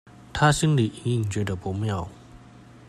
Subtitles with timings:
[0.33, 2.09] 她心裡隱隱覺得不妙